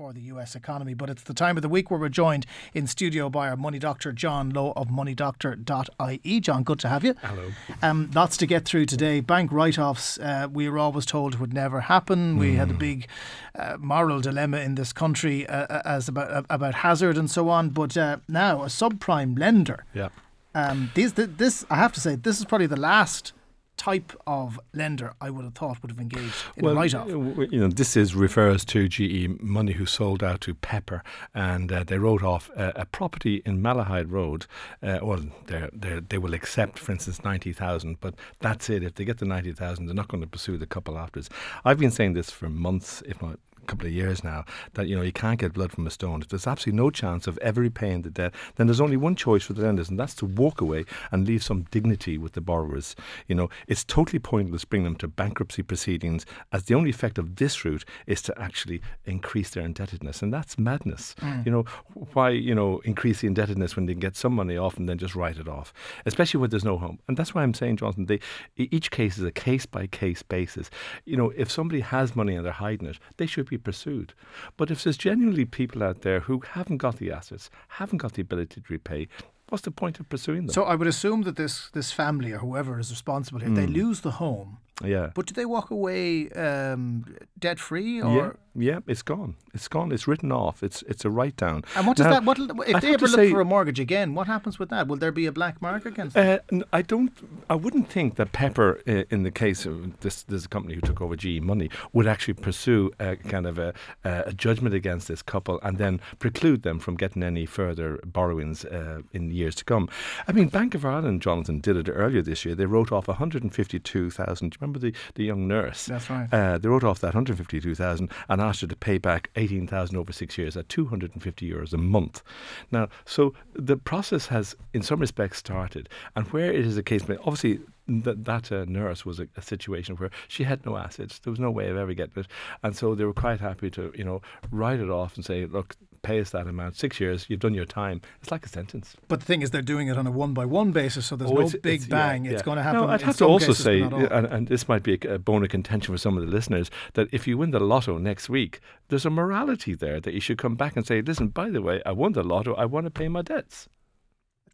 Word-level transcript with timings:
for 0.00 0.14
the 0.14 0.22
US 0.32 0.56
economy. 0.56 0.94
But 0.94 1.10
it's 1.10 1.24
the 1.24 1.34
time 1.34 1.58
of 1.58 1.62
the 1.62 1.68
week 1.68 1.90
where 1.90 2.00
we're 2.00 2.08
joined 2.08 2.46
in 2.72 2.86
studio 2.86 3.28
by 3.28 3.50
our 3.50 3.56
money 3.56 3.78
doctor, 3.78 4.12
John 4.12 4.48
Lowe 4.48 4.72
of 4.74 4.88
moneydoctor.ie. 4.88 6.40
John, 6.40 6.62
good 6.62 6.78
to 6.78 6.88
have 6.88 7.04
you. 7.04 7.14
Hello. 7.20 7.50
Um, 7.82 8.10
lots 8.14 8.38
to 8.38 8.46
get 8.46 8.64
through 8.64 8.86
today. 8.86 9.20
Bank 9.20 9.52
write 9.52 9.78
offs, 9.78 10.18
uh, 10.18 10.48
we 10.50 10.70
were 10.70 10.78
always 10.78 11.04
told 11.04 11.34
would 11.34 11.52
never 11.52 11.82
happen. 11.82 12.38
We 12.38 12.54
had 12.54 12.70
a 12.70 12.74
big 12.74 13.08
uh, 13.54 13.76
moral 13.78 14.22
dilemma 14.22 14.60
in 14.60 14.74
this 14.74 14.94
country 14.94 15.46
uh, 15.46 15.82
as 15.84 16.08
about, 16.08 16.46
about 16.48 16.76
hazard 16.76 17.18
and 17.18 17.30
so 17.30 17.50
on. 17.50 17.68
But 17.68 17.94
uh, 17.94 18.20
now, 18.26 18.62
a 18.62 18.68
subprime 18.68 19.38
lender. 19.38 19.84
Yeah. 19.92 20.08
Um, 20.54 20.90
these, 20.94 21.12
th- 21.12 21.32
this, 21.36 21.66
I 21.68 21.76
have 21.76 21.92
to 21.92 22.00
say, 22.00 22.14
this 22.14 22.38
is 22.38 22.46
probably 22.46 22.68
the 22.68 22.80
last 22.80 23.34
type 23.80 24.12
of 24.26 24.60
lender 24.74 25.14
I 25.22 25.30
would 25.30 25.44
have 25.44 25.54
thought 25.54 25.80
would 25.80 25.90
have 25.90 26.00
engaged 26.00 26.34
in 26.56 26.64
well, 26.64 26.74
write-off. 26.74 27.08
uh, 27.08 27.46
You 27.54 27.60
know, 27.60 27.68
this 27.68 27.96
is 27.96 28.14
refers 28.14 28.62
to 28.66 28.88
GE 28.88 29.40
money 29.40 29.72
who 29.72 29.86
sold 29.86 30.22
out 30.22 30.42
to 30.42 30.54
Pepper, 30.54 31.02
and 31.34 31.72
uh, 31.72 31.84
they 31.84 31.96
wrote 31.96 32.22
off 32.22 32.50
a, 32.54 32.72
a 32.76 32.84
property 32.84 33.40
in 33.46 33.62
Malahide 33.62 34.10
Road. 34.10 34.44
Uh, 34.82 34.98
well, 35.02 35.22
they're, 35.46 35.70
they're, 35.72 36.02
they 36.02 36.18
will 36.18 36.34
accept, 36.34 36.78
for 36.78 36.92
instance, 36.92 37.24
ninety 37.24 37.52
thousand, 37.54 37.96
but 38.00 38.14
that's 38.40 38.68
it. 38.68 38.82
If 38.82 38.92
they 38.96 39.06
get 39.06 39.16
the 39.18 39.24
ninety 39.24 39.52
thousand, 39.52 39.86
they're 39.86 39.94
not 40.02 40.08
going 40.08 40.22
to 40.22 40.28
pursue 40.36 40.58
the 40.58 40.66
couple 40.66 40.98
afterwards. 40.98 41.30
I've 41.64 41.78
been 41.78 41.90
saying 41.90 42.12
this 42.12 42.30
for 42.30 42.50
months, 42.50 43.02
if 43.06 43.22
not 43.22 43.38
couple 43.66 43.86
of 43.86 43.92
years 43.92 44.22
now 44.24 44.44
that 44.74 44.88
you 44.88 44.96
know 44.96 45.02
you 45.02 45.12
can't 45.12 45.40
get 45.40 45.52
blood 45.52 45.72
from 45.72 45.86
a 45.86 45.90
stone. 45.90 46.22
If 46.22 46.28
there's 46.28 46.46
absolutely 46.46 46.82
no 46.82 46.90
chance 46.90 47.26
of 47.26 47.38
ever 47.38 47.60
repaying 47.60 48.02
the 48.02 48.10
debt, 48.10 48.34
then 48.56 48.66
there's 48.66 48.80
only 48.80 48.96
one 48.96 49.16
choice 49.16 49.44
for 49.44 49.52
the 49.52 49.62
lenders, 49.62 49.88
and 49.88 49.98
that's 49.98 50.14
to 50.16 50.26
walk 50.26 50.60
away 50.60 50.84
and 51.12 51.26
leave 51.26 51.42
some 51.42 51.62
dignity 51.70 52.18
with 52.18 52.32
the 52.32 52.40
borrowers. 52.40 52.96
You 53.28 53.34
know, 53.34 53.50
it's 53.66 53.84
totally 53.84 54.18
pointless 54.18 54.64
bringing 54.64 54.84
them 54.84 54.96
to 54.96 55.08
bankruptcy 55.08 55.62
proceedings, 55.62 56.26
as 56.52 56.64
the 56.64 56.74
only 56.74 56.90
effect 56.90 57.18
of 57.18 57.36
this 57.36 57.64
route 57.64 57.84
is 58.06 58.22
to 58.22 58.40
actually 58.40 58.80
increase 59.04 59.50
their 59.50 59.64
indebtedness, 59.64 60.22
and 60.22 60.32
that's 60.32 60.58
madness. 60.58 61.14
Mm. 61.20 61.46
You 61.46 61.52
know, 61.52 61.64
why 62.12 62.30
you 62.30 62.54
know 62.54 62.80
increase 62.84 63.20
the 63.20 63.26
indebtedness 63.26 63.76
when 63.76 63.86
they 63.86 63.92
can 63.92 64.00
get 64.00 64.16
some 64.16 64.34
money 64.34 64.56
off 64.56 64.76
and 64.76 64.88
then 64.88 64.98
just 64.98 65.14
write 65.14 65.38
it 65.38 65.48
off, 65.48 65.72
especially 66.06 66.40
when 66.40 66.50
there's 66.50 66.64
no 66.64 66.78
home. 66.78 66.98
And 67.08 67.16
that's 67.16 67.34
why 67.34 67.42
I'm 67.42 67.54
saying, 67.54 67.76
Jonathan, 67.76 68.06
they, 68.06 68.20
each 68.56 68.90
case 68.90 69.18
is 69.18 69.24
a 69.24 69.32
case 69.32 69.66
by 69.66 69.86
case 69.86 70.22
basis. 70.22 70.70
You 71.04 71.16
know, 71.16 71.32
if 71.36 71.50
somebody 71.50 71.80
has 71.80 72.16
money 72.16 72.34
and 72.34 72.44
they're 72.44 72.52
hiding 72.52 72.88
it, 72.88 72.98
they 73.16 73.26
should 73.26 73.49
be 73.50 73.58
pursued. 73.58 74.14
But 74.56 74.70
if 74.70 74.84
there's 74.84 74.96
genuinely 74.96 75.44
people 75.44 75.82
out 75.82 76.02
there 76.02 76.20
who 76.20 76.40
haven't 76.52 76.78
got 76.78 76.96
the 76.96 77.12
assets, 77.12 77.50
haven't 77.68 77.98
got 77.98 78.14
the 78.14 78.22
ability 78.22 78.60
to 78.60 78.72
repay, 78.72 79.08
what's 79.48 79.64
the 79.64 79.70
point 79.70 80.00
of 80.00 80.08
pursuing 80.08 80.46
them? 80.46 80.54
So 80.54 80.62
I 80.62 80.76
would 80.76 80.86
assume 80.86 81.22
that 81.22 81.36
this 81.36 81.70
this 81.72 81.92
family 81.92 82.32
or 82.32 82.38
whoever 82.38 82.78
is 82.78 82.90
responsible 82.90 83.40
here, 83.40 83.50
they 83.50 83.66
hmm. 83.66 83.74
lose 83.74 84.00
the 84.00 84.12
home. 84.12 84.58
Yeah. 84.84 85.10
But 85.14 85.26
do 85.26 85.34
they 85.34 85.44
walk 85.46 85.70
away 85.70 86.28
um, 86.30 87.04
debt 87.38 87.58
free 87.58 88.00
or? 88.02 88.16
yeah, 88.16 88.30
yeah, 88.72 88.78
it's 88.86 89.02
gone. 89.02 89.36
It's 89.54 89.68
gone. 89.68 89.92
It's 89.92 90.08
written 90.08 90.32
off. 90.32 90.62
It's 90.62 90.82
it's 90.88 91.04
a 91.04 91.10
write 91.10 91.36
down. 91.36 91.64
And 91.76 91.86
what 91.86 91.96
does 91.96 92.06
Now, 92.06 92.12
that? 92.20 92.24
What 92.24 92.38
if 92.68 92.76
I'd 92.76 92.82
they 92.82 92.94
ever 92.94 93.06
look 93.06 93.14
say- 93.16 93.30
for 93.30 93.40
a 93.40 93.44
mortgage 93.44 93.78
again? 93.80 94.14
What 94.14 94.26
happens 94.26 94.58
with 94.58 94.70
that? 94.70 94.88
Will 94.88 94.96
there 94.96 95.12
be 95.12 95.26
a 95.26 95.32
black 95.32 95.60
mark 95.62 95.86
against? 95.86 96.16
Uh, 96.16 96.38
I 96.72 96.82
don't. 96.82 97.12
I 97.48 97.54
wouldn't 97.54 97.88
think 97.90 98.16
that 98.16 98.32
Pepper, 98.32 98.80
uh, 98.88 99.04
in 99.10 99.22
the 99.22 99.30
case 99.30 99.66
of 99.66 100.00
this, 100.00 100.22
this 100.24 100.46
company 100.46 100.74
who 100.74 100.80
took 100.80 101.00
over 101.00 101.16
GE 101.16 101.40
Money, 101.40 101.70
would 101.92 102.06
actually 102.06 102.34
pursue 102.34 102.90
a 102.98 103.16
kind 103.16 103.46
of 103.46 103.58
a, 103.58 103.72
a 104.04 104.32
judgment 104.32 104.74
against 104.74 105.08
this 105.08 105.22
couple 105.22 105.60
and 105.62 105.78
then 105.78 106.00
preclude 106.18 106.62
them 106.62 106.78
from 106.78 106.96
getting 106.96 107.22
any 107.22 107.46
further 107.46 107.98
borrowings 108.04 108.64
uh, 108.64 109.00
in 109.12 109.30
years 109.30 109.54
to 109.56 109.64
come. 109.64 109.88
I 110.26 110.32
mean, 110.32 110.48
Bank 110.48 110.74
of 110.74 110.84
Ireland, 110.84 111.22
Jonathan, 111.22 111.60
did 111.60 111.76
it 111.76 111.88
earlier 111.90 112.22
this 112.22 112.44
year. 112.44 112.54
They 112.54 112.66
wrote 112.66 112.90
off 112.92 113.08
152,000. 113.08 114.50
Do 114.50 114.54
you 114.54 114.58
remember 114.60 114.69
the, 114.78 114.94
the 115.14 115.24
young 115.24 115.48
nurse? 115.48 115.86
That's 115.86 116.08
right. 116.10 116.28
Uh, 116.32 116.58
they 116.58 116.68
wrote 116.68 116.84
off 116.84 117.00
that 117.00 117.14
152,000 117.14 118.10
and 118.28 118.40
asked 118.40 118.60
her 118.60 118.66
to 118.66 118.76
pay 118.76 118.98
back 118.98 119.30
18,000 119.36 119.96
over 119.96 120.12
six 120.12 120.38
years 120.38 120.56
at 120.56 120.68
250 120.68 121.50
euros 121.50 121.72
a 121.72 121.78
month. 121.78 122.22
Now, 122.70 122.88
so 123.04 123.34
the 123.54 123.76
process 123.76 124.26
has, 124.26 124.56
in 124.72 124.82
some 124.82 125.00
respects, 125.00 125.38
started. 125.38 125.88
And 126.14 126.26
where 126.28 126.52
it 126.52 126.66
is 126.66 126.76
a 126.76 126.82
case, 126.82 127.02
obviously, 127.02 127.60
that, 128.04 128.24
that 128.24 128.50
uh, 128.52 128.64
nurse 128.68 129.04
was 129.04 129.20
a, 129.20 129.28
a 129.36 129.42
situation 129.42 129.96
where 129.96 130.10
she 130.28 130.44
had 130.44 130.64
no 130.64 130.76
assets. 130.76 131.18
There 131.18 131.30
was 131.30 131.40
no 131.40 131.50
way 131.50 131.68
of 131.68 131.76
ever 131.76 131.94
getting 131.94 132.22
it. 132.22 132.28
And 132.62 132.76
so 132.76 132.94
they 132.94 133.04
were 133.04 133.12
quite 133.12 133.40
happy 133.40 133.70
to, 133.70 133.92
you 133.96 134.04
know, 134.04 134.20
write 134.50 134.80
it 134.80 134.90
off 134.90 135.16
and 135.16 135.24
say, 135.24 135.46
look, 135.46 135.76
pay 136.02 136.18
us 136.20 136.30
that 136.30 136.46
amount. 136.46 136.76
Six 136.76 136.98
years, 136.98 137.26
you've 137.28 137.40
done 137.40 137.52
your 137.52 137.66
time. 137.66 138.00
It's 138.22 138.30
like 138.30 138.46
a 138.46 138.48
sentence. 138.48 138.96
But 139.08 139.20
the 139.20 139.26
thing 139.26 139.42
is, 139.42 139.50
they're 139.50 139.60
doing 139.60 139.88
it 139.88 139.98
on 139.98 140.06
a 140.06 140.10
one 140.10 140.32
by 140.32 140.46
one 140.46 140.72
basis, 140.72 141.04
so 141.06 141.16
there's 141.16 141.30
Oh, 141.30 141.34
no 141.34 141.40
it's- 141.40 141.60
big 141.60 141.82
it's- 141.82 141.88
yeah, 141.90 142.08
bang. 142.08 142.24
It's 142.26 142.42
going 142.42 142.56
to 142.56 142.62
happen. 142.62 142.80
No, 142.80 142.88
I'd 142.88 143.02
have 143.02 143.16
to 143.18 143.26
also 143.26 143.52
say, 143.52 143.82
and, 143.82 144.26
and 144.26 144.48
this 144.48 144.66
might 144.68 144.82
be 144.82 144.98
a, 145.04 145.14
a 145.14 145.18
bone 145.18 145.42
of 145.44 145.50
contention 145.50 145.92
for 145.92 145.98
some 145.98 146.16
of 146.16 146.24
the 146.24 146.30
listeners, 146.30 146.70
that 146.94 147.08
if 147.12 147.26
you 147.26 147.36
win 147.36 147.50
the 147.50 147.60
lotto 147.60 147.98
next 147.98 148.30
week, 148.30 148.60
there's 148.88 149.04
a 149.04 149.10
morality 149.10 149.74
there 149.74 150.00
that 150.00 150.14
you 150.14 150.20
should 150.20 150.38
come 150.38 150.54
back 150.54 150.74
and 150.76 150.86
say, 150.86 151.02
listen, 151.02 151.28
by 151.28 151.50
the 151.50 151.60
way, 151.60 151.82
I 151.84 151.92
won 151.92 152.12
the 152.12 152.22
lotto, 152.22 152.54
I 152.54 152.64
want 152.64 152.86
to 152.86 152.90
pay 152.90 153.08
my 153.08 153.20
debts. 153.22 153.68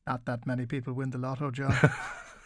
Not 0.07 0.25
that 0.27 0.47
many 0.47 0.67
people 0.67 0.93
win 0.95 1.11
the 1.11 1.19
lotto, 1.19 1.51
John. 1.51 1.75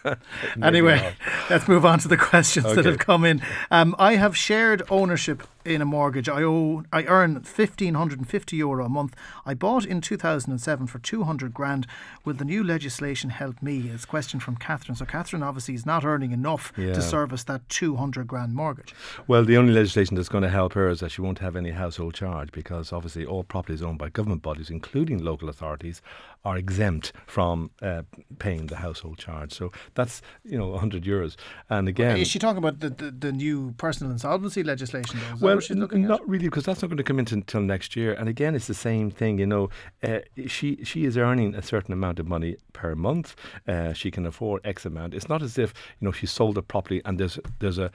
Anyway, 0.62 1.14
let's 1.48 1.68
move 1.68 1.84
on 1.84 1.98
to 2.00 2.08
the 2.08 2.16
questions 2.16 2.74
that 2.74 2.84
have 2.84 2.98
come 2.98 3.24
in. 3.24 3.42
Um, 3.70 3.94
I 3.98 4.16
have 4.16 4.36
shared 4.36 4.82
ownership 4.90 5.42
in 5.64 5.82
a 5.82 5.84
mortgage. 5.84 6.28
I 6.28 6.42
owe, 6.42 6.82
I 6.92 7.04
earn 7.04 7.42
fifteen 7.42 7.94
hundred 7.94 8.18
and 8.18 8.28
fifty 8.28 8.56
euro 8.56 8.84
a 8.84 8.88
month. 8.88 9.14
I 9.44 9.54
bought 9.54 9.84
in 9.84 10.00
two 10.00 10.16
thousand 10.16 10.50
and 10.52 10.60
seven 10.60 10.86
for 10.86 10.98
two 10.98 11.24
hundred 11.24 11.52
grand. 11.54 11.86
Will 12.24 12.34
the 12.34 12.44
new 12.44 12.64
legislation 12.64 13.30
help 13.30 13.62
me? 13.62 13.90
It's 13.92 14.04
a 14.04 14.06
question 14.06 14.40
from 14.40 14.56
Catherine. 14.56 14.96
So 14.96 15.04
Catherine 15.04 15.42
obviously 15.42 15.74
is 15.74 15.84
not 15.86 16.04
earning 16.04 16.32
enough 16.32 16.72
Yeah. 16.76 16.94
to 16.94 17.02
service 17.02 17.44
that 17.44 17.68
two 17.68 17.96
hundred 17.96 18.26
grand 18.26 18.54
mortgage. 18.54 18.94
Well, 19.26 19.44
the 19.44 19.56
only 19.56 19.72
legislation 19.72 20.16
that's 20.16 20.28
going 20.28 20.42
to 20.44 20.48
help 20.50 20.72
her 20.74 20.88
is 20.88 21.00
that 21.00 21.10
she 21.10 21.20
won't 21.20 21.40
have 21.40 21.56
any 21.56 21.70
household 21.70 22.14
charge 22.14 22.52
because 22.52 22.92
obviously 22.92 23.26
all 23.26 23.44
properties 23.44 23.82
owned 23.82 23.98
by 23.98 24.08
government 24.08 24.42
bodies, 24.42 24.70
including 24.70 25.22
local 25.22 25.48
authorities, 25.48 26.00
are 26.44 26.56
exempt 26.56 27.12
from 27.26 27.70
uh, 27.82 28.02
paying 28.38 28.66
the 28.68 28.76
household 28.76 29.18
charge. 29.18 29.52
So 29.52 29.72
that's 29.94 30.22
you 30.44 30.56
know 30.58 30.68
100 30.68 31.04
euros. 31.04 31.36
And 31.68 31.86
again, 31.88 32.16
Is 32.16 32.28
she 32.28 32.38
talking 32.38 32.58
about 32.58 32.80
the, 32.80 32.90
the, 32.90 33.10
the 33.10 33.32
new 33.32 33.74
personal 33.76 34.10
insolvency 34.12 34.62
legislation? 34.62 35.20
Though? 35.20 35.46
Well, 35.54 35.60
she's 35.60 35.76
looking 35.76 36.04
at? 36.04 36.08
not 36.08 36.28
really, 36.28 36.46
because 36.46 36.64
that's 36.64 36.82
not 36.82 36.88
going 36.88 36.98
to 36.98 37.04
come 37.04 37.18
into 37.18 37.34
until 37.34 37.60
next 37.60 37.96
year. 37.96 38.14
And 38.14 38.28
again, 38.28 38.54
it's 38.54 38.66
the 38.66 38.74
same 38.74 39.10
thing. 39.10 39.38
You 39.38 39.46
know, 39.46 39.68
uh, 40.02 40.20
she 40.46 40.84
she 40.84 41.04
is 41.04 41.16
earning 41.16 41.54
a 41.54 41.62
certain 41.62 41.92
amount 41.92 42.18
of 42.18 42.26
money 42.26 42.56
per 42.72 42.94
month. 42.94 43.36
Uh, 43.66 43.92
she 43.92 44.10
can 44.10 44.26
afford 44.26 44.60
X 44.64 44.84
amount. 44.86 45.14
It's 45.14 45.28
not 45.28 45.42
as 45.42 45.58
if 45.58 45.74
you 46.00 46.06
know 46.06 46.12
she 46.12 46.26
sold 46.26 46.58
a 46.58 46.62
property 46.62 47.02
and 47.04 47.18
there's 47.18 47.38
there's 47.58 47.78
a 47.78 47.90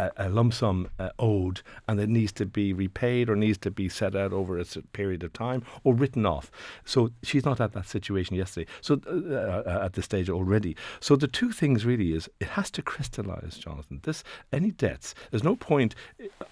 a, 0.00 0.26
a 0.26 0.28
lump 0.28 0.54
sum 0.54 0.88
uh, 0.98 1.10
owed 1.18 1.62
and 1.86 2.00
it 2.00 2.08
needs 2.08 2.32
to 2.32 2.46
be 2.46 2.72
repaid 2.72 3.28
or 3.28 3.36
needs 3.36 3.58
to 3.58 3.70
be 3.70 3.88
set 3.88 4.14
out 4.16 4.32
over 4.32 4.58
a 4.58 4.64
period 4.92 5.22
of 5.22 5.32
time 5.32 5.62
or 5.84 5.94
written 5.94 6.26
off. 6.26 6.50
So 6.84 7.10
she's 7.22 7.44
not 7.44 7.60
at 7.60 7.72
that 7.72 7.86
situation 7.86 8.36
yesterday. 8.36 8.70
So 8.80 9.00
uh, 9.06 9.34
uh, 9.34 9.84
at 9.84 9.94
this 9.94 10.04
stage 10.06 10.30
already. 10.30 10.76
So 11.00 11.16
the 11.16 11.28
two 11.28 11.52
things 11.52 11.84
really 11.84 12.12
is 12.12 12.28
it 12.40 12.48
has 12.48 12.70
to 12.72 12.82
crystallize, 12.82 13.58
Jonathan. 13.58 14.00
This 14.02 14.24
any 14.52 14.70
debts. 14.70 15.14
There's 15.30 15.44
no 15.44 15.56
point 15.56 15.94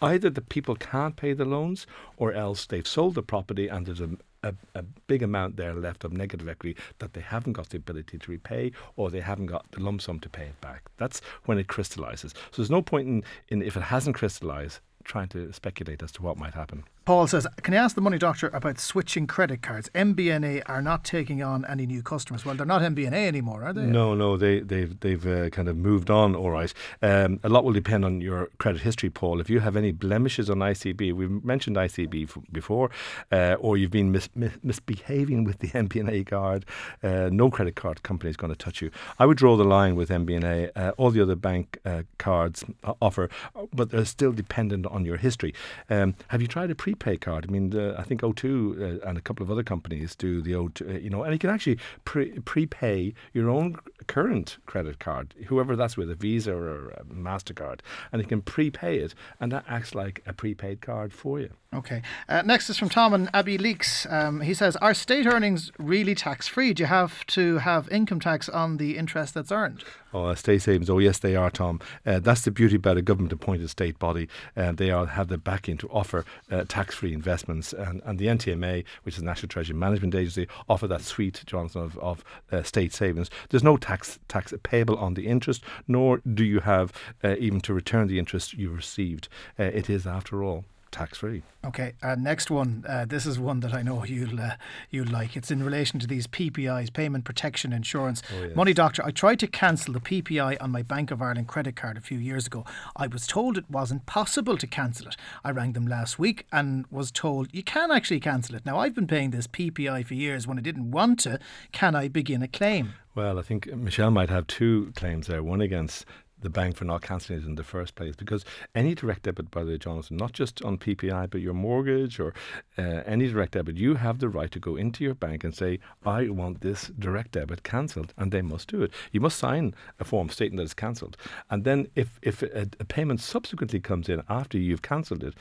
either 0.03 0.31
the 0.31 0.41
people 0.41 0.77
can't 0.77 1.17
pay 1.17 1.33
the 1.33 1.45
loans 1.45 1.87
or 2.17 2.33
else 2.33 2.67
they've 2.67 2.87
sold 2.87 3.15
the 3.15 3.23
property 3.23 3.69
and 3.69 3.87
there's 3.87 4.01
a 4.01 4.11
a, 4.43 4.55
a 4.75 4.83
big 4.83 5.23
amount 5.23 5.57
there 5.57 5.75
left 5.75 6.05
of 6.05 6.13
negative 6.13 6.49
equity 6.49 6.77
that 6.99 7.13
they 7.13 7.21
haven't 7.21 7.55
got 7.55 7.71
the 7.71 7.77
ability 7.77 8.19
to 8.19 8.31
repay 8.31 8.73
or 8.97 9.11
they 9.11 9.21
haven't 9.21 9.47
got 9.47 9.71
the 9.73 9.81
lump 9.81 10.01
sum 10.01 10.21
to 10.21 10.29
pay 10.29 10.45
it 10.45 10.61
back. 10.61 10.83
That's 10.97 11.21
when 11.45 11.59
it 11.59 11.69
crystallizes. 11.69 12.33
So 12.51 12.63
there's 12.63 12.71
no 12.71 12.83
point 12.83 13.09
in, 13.09 13.25
in 13.49 13.63
if 13.63 13.77
it 13.77 13.83
hasn't 13.83 14.17
crystallized, 14.17 14.81
trying 15.05 15.29
to 15.29 15.53
speculate 15.53 16.03
as 16.03 16.13
to 16.13 16.23
what 16.23 16.37
might 16.37 16.55
happen. 16.55 16.85
Paul 17.09 17.27
says, 17.27 17.47
Can 17.63 17.73
you 17.73 17.81
ask 17.81 17.95
the 17.95 18.03
money 18.03 18.19
doctor 18.19 18.49
about 18.49 18.79
switching 18.79 19.27
credit 19.27 19.63
cards? 19.63 19.89
MBNA 19.95 20.63
are 20.67 20.83
not 20.83 21.05
taking 21.05 21.43
on 21.43 21.65
any 21.65 21.87
new 21.87 22.03
customers. 22.03 22.45
Well, 22.45 22.55
they're 22.55 22.67
not 22.67 22.83
MBNA 22.83 23.27
anymore, 23.27 23.65
are 23.65 23.73
they? 23.73 23.87
No, 23.87 24.15
no, 24.15 24.37
they, 24.37 24.61
they've 24.61 25.01
they've 25.01 25.27
uh, 25.27 25.49
kind 25.49 25.69
of 25.69 25.79
moved 25.79 26.11
on. 26.11 26.37
All 26.37 26.51
right, 26.51 26.71
um, 27.01 27.41
a 27.43 27.49
lot 27.49 27.65
will 27.65 27.73
depend 27.73 28.05
on 28.05 28.21
your 28.21 28.51
credit 28.59 28.83
history, 28.83 29.09
Paul. 29.09 29.41
If 29.41 29.49
you 29.49 29.61
have 29.61 29.75
any 29.75 29.91
blemishes 29.91 30.51
on 30.51 30.59
ICB, 30.59 31.15
we've 31.15 31.43
mentioned 31.43 31.77
ICB 31.77 32.29
f- 32.29 32.43
before, 32.53 32.91
uh, 33.33 33.57
or 33.59 33.79
you've 33.79 33.91
been 33.91 34.13
mis- 34.13 34.29
mis- 34.35 34.59
misbehaving 34.63 35.45
with 35.45 35.61
the 35.61 35.69
MBNA 35.87 36.27
card, 36.27 36.67
uh, 37.03 37.31
no 37.33 37.49
credit 37.49 37.75
card 37.75 38.03
company 38.03 38.29
is 38.29 38.37
going 38.37 38.53
to 38.53 38.59
touch 38.59 38.83
you. 38.83 38.91
I 39.19 39.25
would 39.25 39.39
draw 39.39 39.57
the 39.57 39.65
line 39.65 39.97
with 39.97 40.11
MBNA. 40.11 40.73
Uh, 40.77 40.93
all 40.99 41.11
the 41.11 41.23
other 41.23 41.37
bank 41.37 41.79
uh, 41.87 42.03
cards 42.19 42.67
offer, 43.01 43.31
but 43.73 43.89
they're 43.89 44.05
still 44.05 44.33
dependent 44.33 44.85
on 44.85 45.07
your 45.07 45.17
history. 45.17 45.55
Um, 45.89 46.15
have 46.27 46.43
you 46.43 46.49
tried 46.49 46.71
a 46.71 46.75
prepaid 46.99 47.21
card? 47.21 47.47
I 47.49 47.53
mean, 47.53 47.71
the, 47.71 47.95
I 47.99 48.03
think 48.03 48.21
O2 48.23 49.03
uh, 49.05 49.09
and 49.09 49.17
a 49.17 49.21
couple 49.21 49.43
of 49.43 49.51
other 49.51 49.63
companies 49.63 50.15
do 50.15 50.43
the 50.43 50.53
O2, 50.53 50.89
uh, 50.89 50.99
you 50.99 51.11
know, 51.11 51.23
and 51.23 51.33
you 51.33 51.39
can 51.39 51.51
actually 51.51 51.79
pre- 52.05 52.39
prepay 52.41 53.15
your 53.33 53.49
own 53.49 53.77
current 54.09 54.57
credit 54.67 54.99
card, 54.99 55.35
whoever 55.47 55.77
that's 55.77 55.97
with, 55.97 56.11
a 56.11 56.17
Visa 56.17 56.53
or 56.53 56.89
a 56.89 57.05
MasterCard, 57.05 57.81
and 58.11 58.21
you 58.21 58.27
can 58.27 58.43
prepay 58.43 58.99
it, 58.99 59.15
and 59.39 59.53
that 59.53 59.65
acts 59.69 59.95
like 59.95 60.23
a 60.27 60.33
prepaid 60.33 60.81
card 60.81 61.13
for 61.13 61.39
you. 61.39 61.51
Okay. 61.75 62.01
Uh, 62.31 62.41
next 62.47 62.71
is 62.71 62.79
from 62.79 62.89
Tom 62.89 63.13
and 63.13 63.31
Abbeyleix. 63.33 64.11
Um, 64.11 64.41
he 64.41 64.55
says, 64.55 64.75
Are 64.77 64.95
state 64.95 65.27
earnings 65.27 65.71
really 65.79 66.15
tax 66.15 66.49
free? 66.49 66.73
Do 66.73 66.83
you 66.83 66.87
have 66.87 67.27
to 67.27 67.59
have 67.59 67.91
income 67.91 68.21
tax 68.21 68.49
on 68.49 68.79
the 68.79 68.97
interest 68.97 69.35
that's 69.35 69.53
earned? 69.53 69.85
Oh, 70.15 70.33
state 70.35 70.63
savings. 70.63 70.89
Oh, 70.89 70.99
yes, 70.99 71.19
they 71.19 71.37
are, 71.37 71.51
Tom. 71.51 71.81
Uh, 72.07 72.21
that's 72.21 72.41
the 72.41 72.51
beauty 72.51 72.77
about 72.77 72.97
a 72.97 73.03
government 73.03 73.35
appointed 73.35 73.69
state 73.69 73.99
body. 73.99 74.29
Uh, 74.57 74.73
they 74.73 74.91
are, 74.91 75.05
have 75.05 75.29
the 75.29 75.37
backing 75.37 75.77
to 75.79 75.89
offer 75.91 76.25
uh, 76.51 76.65
tax 76.67 76.95
free 76.95 77.13
investments. 77.13 77.75
And, 77.75 78.01
and 78.07 78.19
the 78.19 78.27
NTMA, 78.27 78.85
which 79.03 79.17
is 79.17 79.21
the 79.21 79.27
National 79.27 79.49
Treasury 79.49 79.77
Management 79.77 80.15
Agency, 80.15 80.49
offer 80.71 80.89
that 80.89 81.03
suite, 81.03 81.43
Jonathan, 81.45 81.83
of, 81.83 81.99
of 81.99 82.25
uh, 82.51 82.63
state 82.63 82.95
savings. 82.95 83.29
There's 83.51 83.63
no 83.63 83.77
tax 83.77 83.98
tax 84.29 84.55
payable 84.63 84.97
on 84.97 85.15
the 85.15 85.27
interest, 85.27 85.63
nor 85.87 86.19
do 86.19 86.45
you 86.45 86.61
have 86.61 86.93
uh, 87.23 87.37
even 87.39 87.61
to 87.63 87.75
return 87.75 88.07
the 88.07 88.19
interest 88.19 88.55
you 88.55 88.71
received. 88.71 89.29
Uh, 89.59 89.65
it 89.65 89.89
is, 89.91 90.07
after 90.07 90.43
all, 90.43 90.65
tax 90.91 91.19
free. 91.19 91.43
Okay, 91.65 91.93
uh, 92.03 92.15
next 92.15 92.51
one. 92.51 92.85
Uh, 92.89 93.05
this 93.05 93.27
is 93.27 93.39
one 93.39 93.61
that 93.61 93.75
I 93.75 93.83
know 93.83 94.05
you'll 94.05 94.41
uh, 94.41 94.53
you'll 94.91 95.09
like. 95.09 95.37
It's 95.37 95.51
in 95.51 95.63
relation 95.63 95.99
to 96.01 96.07
these 96.07 96.27
PPIs, 96.27 96.93
payment 96.93 97.25
protection 97.25 97.73
insurance. 97.73 98.23
Oh, 98.33 98.45
yes. 98.45 98.57
Money 98.57 98.73
doctor, 98.73 99.05
I 99.05 99.11
tried 99.11 99.41
to 99.41 99.47
cancel 99.47 99.93
the 99.93 100.01
PPI 100.01 100.57
on 100.61 100.71
my 100.71 100.83
Bank 100.83 101.11
of 101.11 101.21
Ireland 101.21 101.49
credit 101.49 101.77
card 101.77 101.97
a 101.97 102.01
few 102.01 102.19
years 102.19 102.47
ago. 102.47 102.65
I 102.97 103.07
was 103.07 103.27
told 103.27 103.59
it 103.59 103.71
wasn't 103.71 104.07
possible 104.07 104.57
to 104.57 104.67
cancel 104.67 105.09
it. 105.09 105.17
I 105.45 105.51
rang 105.51 105.73
them 105.73 105.87
last 105.87 106.19
week 106.19 106.47
and 106.53 106.87
was 106.91 107.11
told 107.11 107.49
you 107.53 107.63
can 107.63 107.91
actually 107.91 108.21
cancel 108.21 108.55
it. 108.55 108.65
Now 108.65 108.79
I've 108.79 108.95
been 108.95 109.07
paying 109.07 109.31
this 109.31 109.47
PPI 109.47 110.07
for 110.07 110.15
years 110.15 110.47
when 110.47 110.59
I 110.59 110.63
didn't 110.63 110.91
want 110.91 111.21
to. 111.21 111.39
Can 111.73 111.95
I 111.95 112.09
begin 112.09 112.43
a 112.43 112.49
claim? 112.49 112.95
Well, 113.15 113.39
I 113.39 113.43
think 113.43 113.67
Michelle 113.75 114.13
might 114.13 114.31
have 114.31 114.47
two 114.47 114.93
claims 114.95 115.27
there. 115.27 115.43
One 115.43 115.61
against 115.61 116.07
the 116.41 116.51
bank 116.51 116.77
for 116.77 116.85
not 116.85 117.03
cancelling 117.03 117.41
it 117.41 117.47
in 117.47 117.55
the 117.57 117.65
first 117.65 117.95
place. 117.95 118.15
Because 118.17 118.45
any 118.75 118.95
direct 118.95 119.25
debit, 119.25 119.51
by 119.51 119.65
the 119.65 119.73
way, 119.73 119.79
Jonathan, 119.79 120.17
not 120.17 120.33
just 120.33 120.63
on 120.63 120.79
PPI, 120.79 121.31
but 121.31 121.41
your 121.41 121.55
mortgage 121.55 122.21
or 122.21 122.35
uh, 122.77 123.03
any 123.07 123.29
direct 123.29 123.53
debit, 123.53 123.77
you 123.77 123.95
have 123.95 124.19
the 124.19 124.29
right 124.29 124.51
to 124.51 124.61
go 124.61 124.77
into 124.77 125.05
your 125.05 125.15
bank 125.15 125.45
and 125.45 125.55
say, 125.55 125.79
I 126.05 126.29
want 126.29 126.61
this 126.61 126.91
direct 126.99 127.33
debit 127.33 127.63
cancelled, 127.63 128.15
and 128.17 128.33
they 128.33 128.43
must 128.43 128.69
do 128.69 128.83
it. 128.83 128.93
You 129.13 129.21
must 129.21 129.39
sign 129.39 129.75
a 129.99 130.05
form 130.05 130.29
stating 130.29 130.57
that 130.57 130.65
it's 130.65 130.75
cancelled. 130.75 131.17
And 131.51 131.65
then 131.65 131.89
if, 131.95 132.19
if 132.23 132.43
a, 132.43 132.69
a 132.79 132.85
payment 132.85 133.21
subsequently 133.21 133.81
comes 133.81 134.09
in 134.09 134.23
after 134.29 134.59
you've 134.59 134.83
cancelled 134.83 135.25
it, 135.25 135.35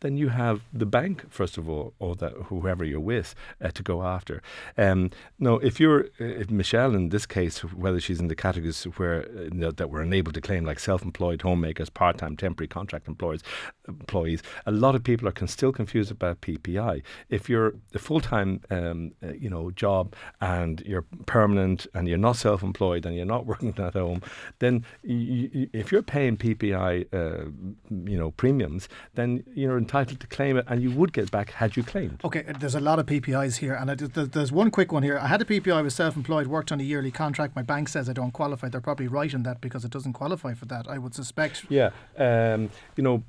then 0.00 0.16
you 0.16 0.28
have 0.28 0.62
the 0.72 0.86
bank 0.86 1.24
first 1.30 1.58
of 1.58 1.68
all, 1.68 1.94
or 1.98 2.14
that 2.16 2.32
whoever 2.46 2.84
you're 2.84 3.00
with, 3.00 3.34
uh, 3.62 3.70
to 3.70 3.82
go 3.82 4.02
after. 4.02 4.42
Um, 4.76 5.10
no, 5.38 5.58
if 5.58 5.78
you're 5.80 6.06
if 6.18 6.50
Michelle 6.50 6.94
in 6.94 7.10
this 7.10 7.26
case, 7.26 7.58
whether 7.60 8.00
she's 8.00 8.20
in 8.20 8.28
the 8.28 8.36
categories 8.36 8.84
where 8.96 9.22
uh, 9.22 9.70
that 9.76 9.90
we're 9.90 10.02
unable 10.02 10.32
to 10.32 10.40
claim, 10.40 10.64
like 10.64 10.78
self-employed 10.78 11.42
homemakers, 11.42 11.90
part-time, 11.90 12.36
temporary 12.36 12.68
contract 12.68 13.08
employees, 13.08 13.42
employees, 13.88 14.42
a 14.66 14.70
lot 14.70 14.94
of 14.94 15.02
people 15.02 15.28
are 15.28 15.32
can 15.32 15.48
still 15.48 15.72
confused 15.72 16.10
about 16.10 16.40
PPI. 16.40 17.02
If 17.28 17.48
you're 17.48 17.74
a 17.94 17.98
full-time, 17.98 18.60
um, 18.70 19.12
uh, 19.22 19.32
you 19.32 19.50
know, 19.50 19.70
job 19.70 20.14
and 20.40 20.80
you're 20.82 21.04
permanent 21.26 21.86
and 21.94 22.08
you're 22.08 22.18
not 22.18 22.36
self-employed 22.36 23.06
and 23.06 23.16
you're 23.16 23.26
not 23.26 23.46
working 23.52 23.74
at 23.78 23.94
home, 23.94 24.22
then 24.58 24.84
if 25.02 25.92
you're 25.92 26.02
paying 26.02 26.36
PPI, 26.36 27.06
uh, 27.12 27.50
you 28.10 28.18
know, 28.18 28.30
premiums, 28.32 28.88
then 29.14 29.44
you're 29.54 29.78
entitled 29.90 30.20
to 30.20 30.26
claim 30.28 30.56
it, 30.56 30.64
and 30.68 30.82
you 30.82 30.90
would 30.92 31.12
get 31.12 31.30
back 31.30 31.50
had 31.50 31.76
you 31.76 31.82
claimed. 31.82 32.20
Okay, 32.24 32.44
there's 32.60 32.76
a 32.76 32.80
lot 32.80 32.98
of 33.00 33.06
PPIs 33.06 33.56
here, 33.56 33.74
and 33.74 33.90
I, 33.90 33.94
there's 33.94 34.52
one 34.52 34.70
quick 34.70 34.92
one 34.92 35.02
here. 35.02 35.18
I 35.18 35.26
had 35.26 35.42
a 35.42 35.44
PPI, 35.44 35.72
I 35.72 35.82
was 35.82 35.94
self-employed, 35.94 36.46
worked 36.46 36.70
on 36.70 36.78
a 36.78 36.84
yearly 36.84 37.10
contract. 37.10 37.56
My 37.56 37.62
bank 37.62 37.88
says 37.88 38.08
I 38.08 38.12
don't 38.12 38.30
qualify. 38.30 38.68
They're 38.68 38.80
probably 38.80 39.08
right 39.08 39.32
in 39.32 39.42
that 39.42 39.60
because 39.60 39.84
it 39.84 39.90
doesn't 39.90 40.12
qualify 40.12 40.54
for 40.54 40.66
that. 40.66 40.86
I 40.88 40.98
would 40.98 41.14
suspect. 41.14 41.64
Yeah, 41.68 41.90
um, 42.16 42.70
you 42.96 43.02
know, 43.02 43.24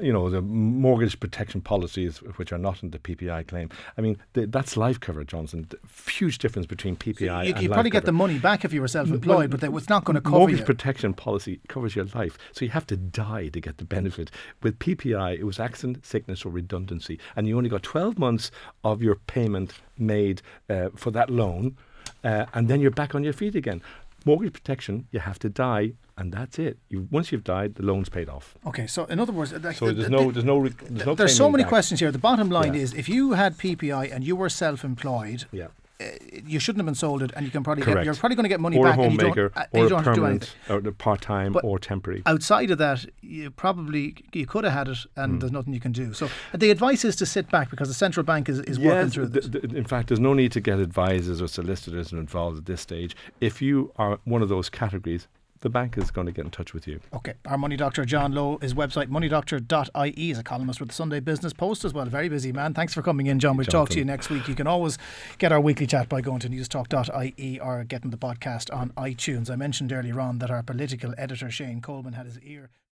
you 0.00 0.12
know 0.12 0.30
the 0.30 0.40
mortgage 0.40 1.20
protection 1.20 1.60
policies 1.60 2.18
which 2.36 2.50
are 2.50 2.58
not 2.58 2.82
in 2.82 2.90
the 2.90 2.98
PPI 2.98 3.46
claim. 3.46 3.68
I 3.98 4.00
mean, 4.00 4.16
the, 4.32 4.46
that's 4.46 4.76
life 4.76 4.98
cover, 4.98 5.22
Jonathan. 5.22 5.66
The 5.68 5.78
huge 6.10 6.38
difference 6.38 6.66
between 6.66 6.96
PPI. 6.96 7.18
So 7.18 7.24
you, 7.24 7.54
and 7.54 7.62
you 7.62 7.68
probably 7.68 7.90
get 7.90 8.06
the 8.06 8.12
money 8.12 8.38
back 8.38 8.64
if 8.64 8.72
you 8.72 8.80
were 8.80 8.88
self-employed, 8.88 9.52
well, 9.52 9.58
but 9.60 9.76
it's 9.76 9.88
not 9.90 10.04
going 10.04 10.14
to 10.14 10.22
cover 10.22 10.38
mortgage 10.38 10.60
you. 10.60 10.64
protection 10.64 11.12
policy 11.12 11.60
covers 11.68 11.94
your 11.94 12.06
life, 12.14 12.38
so 12.52 12.64
you 12.64 12.70
have 12.70 12.86
to 12.86 12.96
die 12.96 13.48
to 13.48 13.60
get 13.60 13.76
the 13.76 13.84
benefit. 13.84 14.30
With 14.62 14.78
PPI, 14.78 15.38
it 15.38 15.44
was 15.44 15.60
accident, 15.60 16.05
sickness, 16.06 16.44
or 16.44 16.50
redundancy, 16.50 17.18
and 17.34 17.46
you 17.46 17.56
only 17.56 17.70
got 17.70 17.82
12 17.82 18.18
months 18.18 18.50
of 18.84 19.02
your 19.02 19.16
payment 19.26 19.74
made 19.98 20.42
uh, 20.70 20.88
for 20.94 21.10
that 21.10 21.30
loan, 21.30 21.76
uh, 22.24 22.46
and 22.54 22.68
then 22.68 22.80
you're 22.80 22.90
back 22.90 23.14
on 23.14 23.24
your 23.24 23.32
feet 23.32 23.54
again. 23.54 23.82
Mortgage 24.24 24.52
protection, 24.52 25.06
you 25.12 25.20
have 25.20 25.38
to 25.38 25.48
die 25.48 25.92
and 26.18 26.32
that's 26.32 26.58
it. 26.58 26.78
You, 26.88 27.06
once 27.10 27.30
you've 27.30 27.44
died, 27.44 27.74
the 27.74 27.82
loan's 27.82 28.08
paid 28.08 28.28
off. 28.28 28.54
Okay, 28.66 28.86
so 28.86 29.04
in 29.04 29.20
other 29.20 29.32
words, 29.32 29.50
so 29.50 29.58
there's 29.58 29.80
no, 30.08 30.30
there's 30.30 30.44
no, 30.44 30.66
there's 30.66 31.06
no. 31.06 31.14
There's 31.14 31.36
so 31.36 31.50
many 31.50 31.64
back. 31.64 31.68
questions 31.68 32.00
here. 32.00 32.10
The 32.10 32.18
bottom 32.18 32.48
line 32.48 32.74
yeah. 32.74 32.80
is, 32.80 32.94
if 32.94 33.08
you 33.08 33.32
had 33.32 33.58
PPI 33.58 34.12
and 34.14 34.24
you 34.24 34.34
were 34.34 34.48
self-employed, 34.48 35.44
yeah. 35.52 35.68
Uh, 35.98 36.04
you 36.44 36.58
shouldn't 36.58 36.80
have 36.80 36.86
been 36.86 36.94
sold 36.94 37.22
it, 37.22 37.32
and 37.34 37.46
you 37.46 37.50
can 37.50 37.62
probably 37.62 37.82
Correct. 37.82 38.00
get, 38.00 38.04
you're 38.04 38.14
probably 38.14 38.36
going 38.36 38.44
to 38.44 38.50
get 38.50 38.60
money 38.60 38.76
or 38.76 38.84
back. 38.84 38.98
A 38.98 39.02
homemaker, 39.02 39.50
and 39.56 39.66
you 39.72 39.88
don't, 39.88 40.06
uh, 40.06 40.10
or 40.10 40.14
permanent, 40.14 40.54
or 40.68 40.80
part 40.92 41.22
time, 41.22 41.56
or 41.62 41.78
temporary. 41.78 42.22
Outside 42.26 42.70
of 42.70 42.76
that, 42.76 43.06
you 43.22 43.50
probably 43.50 44.14
you 44.34 44.44
could 44.44 44.64
have 44.64 44.74
had 44.74 44.88
it, 44.88 44.98
and 45.16 45.34
mm. 45.34 45.40
there's 45.40 45.52
nothing 45.52 45.72
you 45.72 45.80
can 45.80 45.92
do. 45.92 46.12
So 46.12 46.28
the 46.52 46.70
advice 46.70 47.02
is 47.02 47.16
to 47.16 47.26
sit 47.26 47.50
back 47.50 47.70
because 47.70 47.88
the 47.88 47.94
central 47.94 48.24
bank 48.24 48.50
is, 48.50 48.58
is 48.60 48.76
yes, 48.76 48.86
working 48.86 49.10
through 49.10 49.26
this. 49.28 49.48
Th- 49.48 49.62
th- 49.62 49.74
in 49.74 49.84
fact, 49.84 50.08
there's 50.08 50.20
no 50.20 50.34
need 50.34 50.52
to 50.52 50.60
get 50.60 50.80
advisors 50.80 51.40
or 51.40 51.48
solicitors 51.48 52.12
involved 52.12 52.58
at 52.58 52.66
this 52.66 52.82
stage. 52.82 53.16
If 53.40 53.62
you 53.62 53.90
are 53.96 54.18
one 54.24 54.42
of 54.42 54.50
those 54.50 54.68
categories, 54.68 55.28
the 55.60 55.70
bank 55.70 55.96
is 55.96 56.10
going 56.10 56.26
to 56.26 56.32
get 56.32 56.44
in 56.44 56.50
touch 56.50 56.74
with 56.74 56.86
you. 56.86 57.00
Okay. 57.14 57.34
Our 57.46 57.58
money 57.58 57.76
doctor, 57.76 58.04
John 58.04 58.32
Lowe, 58.32 58.58
his 58.58 58.74
website, 58.74 59.06
moneydoctor.ie, 59.08 60.30
is 60.30 60.38
a 60.38 60.42
columnist 60.42 60.80
with 60.80 60.90
the 60.90 60.94
Sunday 60.94 61.20
Business 61.20 61.52
Post 61.52 61.84
as 61.84 61.92
well. 61.94 62.06
Very 62.06 62.28
busy 62.28 62.52
man. 62.52 62.74
Thanks 62.74 62.94
for 62.94 63.02
coming 63.02 63.26
in, 63.26 63.38
John. 63.38 63.56
We'll 63.56 63.64
Jonathan. 63.64 63.80
talk 63.80 63.88
to 63.90 63.98
you 63.98 64.04
next 64.04 64.30
week. 64.30 64.48
You 64.48 64.54
can 64.54 64.66
always 64.66 64.98
get 65.38 65.52
our 65.52 65.60
weekly 65.60 65.86
chat 65.86 66.08
by 66.08 66.20
going 66.20 66.40
to 66.40 66.48
newstalk.ie 66.48 67.60
or 67.60 67.84
getting 67.84 68.10
the 68.10 68.16
podcast 68.18 68.74
on 68.74 68.90
iTunes. 68.90 69.50
I 69.50 69.56
mentioned 69.56 69.92
earlier 69.92 70.20
on 70.20 70.38
that 70.38 70.50
our 70.50 70.62
political 70.62 71.14
editor, 71.16 71.50
Shane 71.50 71.80
Coleman, 71.80 72.14
had 72.14 72.26
his 72.26 72.38
ear. 72.40 72.70